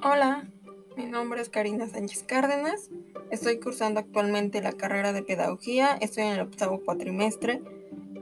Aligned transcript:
Hola, 0.00 0.48
mi 0.96 1.06
nombre 1.06 1.40
es 1.40 1.48
Karina 1.48 1.88
Sánchez 1.88 2.22
Cárdenas. 2.22 2.88
Estoy 3.32 3.58
cursando 3.58 3.98
actualmente 3.98 4.62
la 4.62 4.72
carrera 4.72 5.12
de 5.12 5.24
Pedagogía. 5.24 5.98
Estoy 6.00 6.22
en 6.22 6.34
el 6.34 6.40
octavo 6.40 6.80
cuatrimestre 6.84 7.62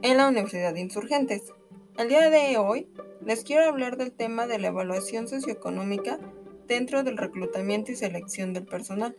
en 0.01 0.17
la 0.17 0.27
Universidad 0.27 0.73
de 0.73 0.79
Insurgentes. 0.79 1.53
El 1.99 2.09
día 2.09 2.31
de 2.31 2.57
hoy 2.57 2.89
les 3.23 3.43
quiero 3.43 3.65
hablar 3.65 3.95
del 3.97 4.11
tema 4.11 4.47
de 4.47 4.57
la 4.57 4.69
evaluación 4.69 5.27
socioeconómica 5.27 6.19
dentro 6.67 7.03
del 7.03 7.15
reclutamiento 7.15 7.91
y 7.91 7.95
selección 7.95 8.53
del 8.53 8.65
personal. 8.65 9.15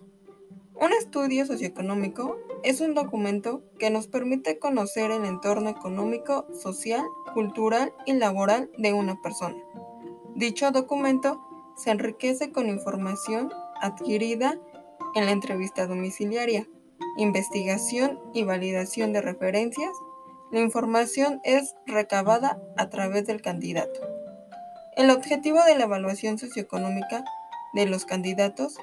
Un 0.74 0.92
estudio 0.92 1.46
socioeconómico 1.46 2.38
es 2.64 2.80
un 2.80 2.94
documento 2.94 3.62
que 3.78 3.90
nos 3.90 4.08
permite 4.08 4.58
conocer 4.58 5.12
el 5.12 5.24
entorno 5.24 5.70
económico, 5.70 6.48
social, 6.60 7.04
cultural 7.34 7.92
y 8.04 8.14
laboral 8.14 8.68
de 8.78 8.94
una 8.94 9.22
persona. 9.22 9.56
Dicho 10.34 10.72
documento 10.72 11.47
se 11.78 11.90
enriquece 11.90 12.50
con 12.50 12.68
información 12.68 13.50
adquirida 13.80 14.58
en 15.14 15.26
la 15.26 15.32
entrevista 15.32 15.86
domiciliaria, 15.86 16.66
investigación 17.16 18.18
y 18.34 18.44
validación 18.44 19.12
de 19.12 19.22
referencias. 19.22 19.90
La 20.50 20.60
información 20.60 21.40
es 21.44 21.76
recabada 21.86 22.60
a 22.76 22.90
través 22.90 23.26
del 23.26 23.40
candidato. 23.40 24.00
El 24.96 25.10
objetivo 25.10 25.62
de 25.62 25.76
la 25.76 25.84
evaluación 25.84 26.38
socioeconómica 26.38 27.24
de 27.74 27.86
los 27.86 28.04
candidatos 28.04 28.76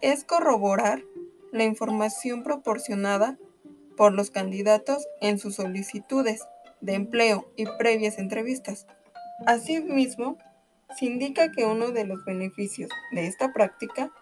es 0.00 0.24
corroborar 0.24 1.02
la 1.52 1.64
información 1.64 2.42
proporcionada 2.42 3.38
por 3.96 4.12
los 4.12 4.30
candidatos 4.30 5.06
en 5.20 5.38
sus 5.38 5.56
solicitudes 5.56 6.42
de 6.80 6.94
empleo 6.94 7.46
y 7.56 7.66
previas 7.78 8.18
entrevistas. 8.18 8.86
Asimismo, 9.46 10.38
se 10.96 11.06
indica 11.06 11.52
que 11.52 11.64
uno 11.64 11.90
de 11.90 12.04
los 12.04 12.24
beneficios 12.24 12.90
de 13.12 13.26
esta 13.26 13.52
práctica 13.52 14.12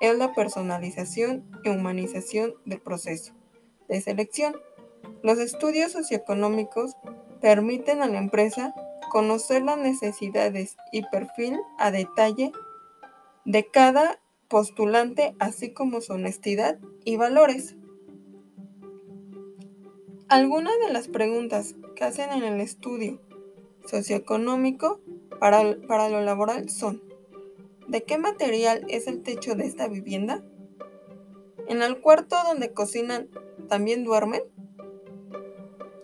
es 0.00 0.16
la 0.16 0.32
personalización 0.32 1.44
y 1.64 1.68
humanización 1.68 2.54
del 2.64 2.80
proceso 2.80 3.34
de 3.88 4.00
selección. 4.00 4.56
Los 5.22 5.38
estudios 5.38 5.92
socioeconómicos 5.92 6.96
permiten 7.40 8.02
a 8.02 8.08
la 8.08 8.18
empresa 8.18 8.74
conocer 9.10 9.62
las 9.62 9.78
necesidades 9.78 10.76
y 10.92 11.02
perfil 11.10 11.58
a 11.78 11.90
detalle 11.90 12.52
de 13.44 13.66
cada 13.66 14.20
postulante, 14.48 15.34
así 15.38 15.72
como 15.72 16.00
su 16.00 16.14
honestidad 16.14 16.78
y 17.04 17.16
valores. 17.16 17.76
Algunas 20.28 20.74
de 20.86 20.92
las 20.92 21.08
preguntas 21.08 21.74
que 21.96 22.04
hacen 22.04 22.32
en 22.32 22.44
el 22.44 22.60
estudio 22.60 23.20
socioeconómico 23.90 25.00
para, 25.40 25.76
para 25.88 26.08
lo 26.08 26.20
laboral 26.20 26.70
son, 26.70 27.02
¿de 27.88 28.04
qué 28.04 28.18
material 28.18 28.84
es 28.88 29.06
el 29.06 29.22
techo 29.22 29.54
de 29.54 29.66
esta 29.66 29.88
vivienda? 29.88 30.42
¿En 31.66 31.82
el 31.82 32.00
cuarto 32.00 32.36
donde 32.46 32.72
cocinan 32.72 33.28
también 33.68 34.04
duermen? 34.04 34.42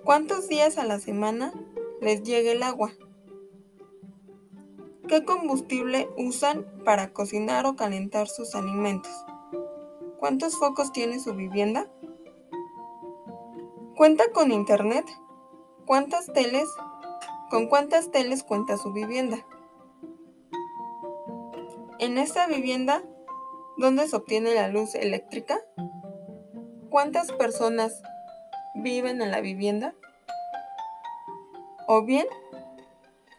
¿Cuántos 0.04 0.48
días 0.48 0.78
a 0.78 0.84
la 0.84 0.98
semana 0.98 1.52
les 2.00 2.22
llega 2.22 2.52
el 2.52 2.62
agua? 2.62 2.92
¿Qué 5.08 5.24
combustible 5.24 6.08
usan 6.16 6.66
para 6.84 7.12
cocinar 7.12 7.66
o 7.66 7.76
calentar 7.76 8.28
sus 8.28 8.54
alimentos? 8.54 9.12
¿Cuántos 10.18 10.58
focos 10.58 10.92
tiene 10.92 11.20
su 11.20 11.34
vivienda? 11.34 11.88
¿Cuenta 13.96 14.24
con 14.32 14.50
internet? 14.50 15.06
¿Cuántas 15.86 16.26
teles 16.26 16.68
¿Con 17.50 17.68
cuántas 17.68 18.10
teles 18.10 18.42
cuenta 18.42 18.76
su 18.76 18.92
vivienda? 18.92 19.46
En 22.00 22.18
esta 22.18 22.48
vivienda, 22.48 23.04
¿dónde 23.76 24.08
se 24.08 24.16
obtiene 24.16 24.52
la 24.52 24.66
luz 24.66 24.96
eléctrica? 24.96 25.60
¿Cuántas 26.90 27.30
personas 27.30 28.02
viven 28.74 29.22
en 29.22 29.30
la 29.30 29.40
vivienda? 29.40 29.94
O 31.86 32.02
bien, 32.02 32.26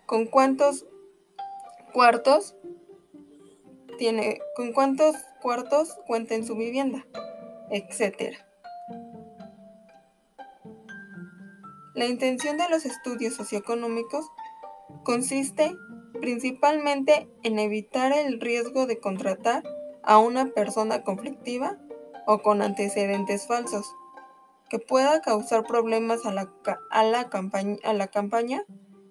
¿con 0.05 0.25
cuántos 0.25 0.85
cuartos 1.91 2.55
tiene, 3.97 4.39
con 4.55 4.71
cuántos 4.71 5.17
cuartos 5.41 5.99
cuenta 6.07 6.35
en 6.35 6.47
su 6.47 6.55
vivienda? 6.55 7.05
Etcétera. 7.69 8.46
La 11.97 12.05
intención 12.05 12.57
de 12.57 12.69
los 12.69 12.85
estudios 12.85 13.33
socioeconómicos 13.33 14.31
consiste 15.03 15.75
principalmente 16.21 17.27
en 17.41 17.57
evitar 17.57 18.13
el 18.13 18.39
riesgo 18.39 18.85
de 18.85 18.99
contratar 18.99 19.63
a 20.03 20.19
una 20.19 20.45
persona 20.45 21.03
conflictiva 21.03 21.79
o 22.27 22.43
con 22.43 22.61
antecedentes 22.61 23.47
falsos, 23.47 23.95
que 24.69 24.77
pueda 24.77 25.21
causar 25.21 25.65
problemas 25.65 26.23
a 26.27 26.31
la, 26.31 26.53
a 26.91 27.03
la, 27.03 27.29
campaña, 27.31 27.77
a 27.83 27.93
la 27.93 28.05
campaña 28.05 28.63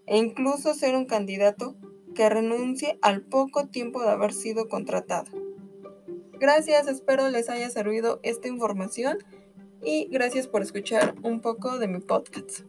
e 0.07 0.19
incluso 0.19 0.73
ser 0.73 0.95
un 0.95 1.07
candidato 1.07 1.75
que 2.15 2.29
renuncie 2.29 3.01
al 3.03 3.23
poco 3.23 3.67
tiempo 3.67 4.01
de 4.01 4.11
haber 4.11 4.33
sido 4.33 4.69
contratado. 4.69 5.33
Gracias, 6.35 6.87
espero 6.87 7.31
les 7.31 7.51
haya 7.51 7.69
servido 7.69 8.21
esta 8.23 8.47
información 8.47 9.19
y 9.83 10.07
gracias 10.07 10.47
por 10.47 10.63
escuchar 10.63 11.17
un 11.25 11.41
poco 11.41 11.81
de 11.81 11.89
mi 11.89 11.99
podcast. 11.99 12.61